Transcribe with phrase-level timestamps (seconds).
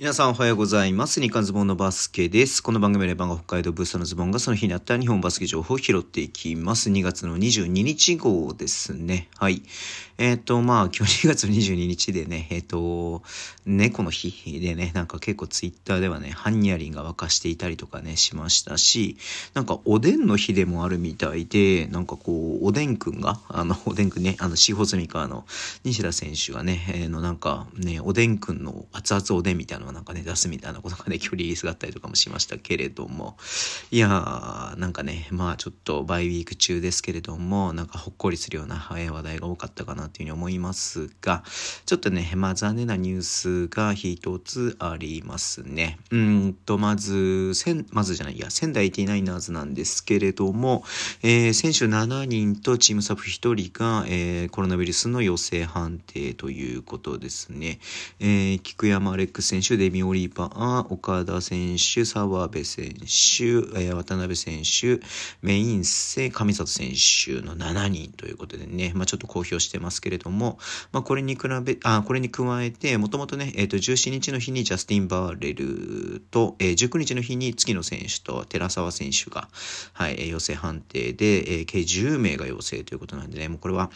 [0.00, 1.20] 皆さんおはようございます。
[1.20, 2.62] 日刊ズボンのバスケです。
[2.62, 6.88] この番組で番が北海道ブースターのズボンがその日にあった日本バスケ情報を拾っていきます。
[6.88, 9.26] 2月の22日号ですね。
[9.36, 9.60] はい。
[10.16, 13.22] えっ、と、まあ、今日2月22日でね、えっ、と、
[13.66, 19.16] 猫の日でね、なんか結構ツイッターではね、ハンニャリンが沸かしていたりとかね、しましたし、
[19.54, 25.44] なんかおでんの日でもあるみたいで、なんかこう、おでんくんが、あの、おでんくんね、あの、シーホズミカーの
[25.82, 33.36] 西田選手がね、えーのなんかね、おでんくんの熱々おでんみたいななんかね、出すみたいなことがね、距離リリースがあったりとかもしましたけれども、
[33.90, 41.44] いやー、なんかね、まあちょっとバイウィーク中ですけれども、なんかほっこりするような話題が多かったかなというふうに思いますが、
[41.86, 45.98] ちょっとね、まあ残念なニュースが一つありますね。
[46.10, 50.84] うんと、まず、せん、まずじゃない、いや、仙台 89ers なんですけれども、
[51.22, 57.78] えー選手7人とチームスタッフ1人が、えーコロナウイルスの陽性判定ということですね。
[58.20, 65.00] えー菊山アレックス選手、デミ・オリバー、岡田選手、澤部選手、渡辺選手、
[65.42, 70.58] メインセ、上里選手の7人ということでね、まあちょっと公表してますけれども、
[70.92, 79.48] まあこれに比べ、あ、これに加えて、もともとね、えっ、と、17日の日にジャスティン・バーレルと、えー19日の日に月野選手と寺澤選手が、
[79.92, 83.90] はい、陽性判定で、えー計10名が陽性ということなんでね、もうこれは、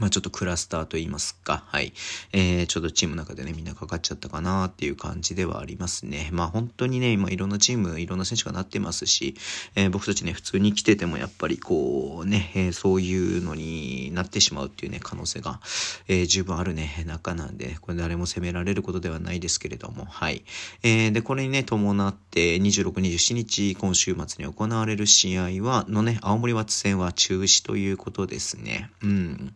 [0.00, 1.92] まあちょっとクラスターと言いますか、はい。
[2.32, 6.30] えー、ちょっとチームの中でね、みんなかかっちゃったかなっていう感じではありますね。
[6.32, 9.36] まあ本当にね、今いろんなチーム、いろんな選手がなってますし、
[9.76, 15.60] えー僕たちね、普通に来ててもやっぱりこうね、えーそういうのになってしまうっていうね、可能性が、
[16.08, 20.44] えー十分あるね、中なんで、これ誰も責められることではないですけれども、はい。
[20.82, 28.90] えーで、これにね、伴って26、27日、今週末に行われる試合は、のね、青森ワッツ戦は中止ということですね。
[29.02, 29.52] うん。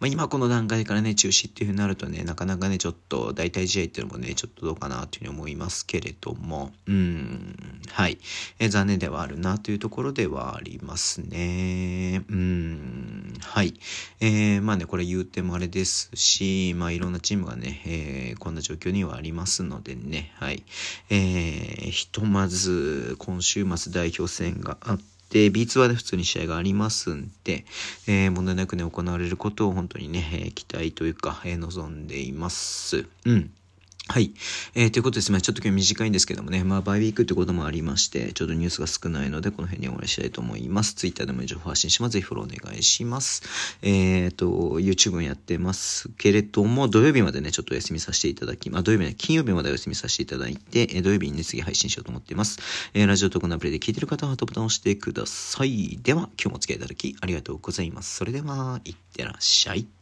[0.00, 7.56] まあ、今この段階からね、中止っていう風になるとね、なかなかね、ちょっと代替試合っていうのもね、ちょっとどうかなというふうに思いますけれども、うん、
[7.90, 8.18] はい。
[8.58, 12.22] え残念ではあるなというところではありますね。
[12.28, 13.74] うん、はい。
[14.20, 20.64] えーまあね、これ言うてもあれですし、まあいろんなチームがね、えーこんな状況にはありますのでね、はい。
[21.10, 27.64] えーひとまず、今週末代表戦があって、で、B2 で普通に試合がありますんで、
[28.06, 33.06] えー問題なくね、行われることを本当にね、えー期待というか、えー望んでいます。
[33.24, 33.52] うん。
[34.08, 34.32] はい。
[34.76, 35.40] えー、ということですね。
[35.40, 40.94] ちょっと今日短いんですけどもね、まあ、バイウィークってこともありまして、ちょっとニュースが少ないので、この辺に終わりしたいと思います。
[40.94, 42.12] ツイッターでも情報発信します。
[42.12, 43.42] ぜひフォローお願いします。
[43.82, 52.60] えっ、と、YouTube もやってますけれども、土曜日までね、ちょっとお休みさせていただき、まあ、土曜日ね、金曜日までお休みさせていただいて、えー土曜日にね、次配信しようと思っています。
[52.94, 55.98] えーラジオトークのアプリで聞いてる方はハートボタンを押してください。
[56.00, 58.14] では、今日もお付き合いいただきありがとうございます。
[58.14, 59.95] それでは、いってらっしゃい。